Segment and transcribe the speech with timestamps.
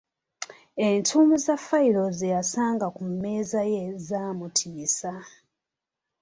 [0.87, 5.13] Entuumu za fayiro ze yasanga ku mmeeza ye zaamutiisa.!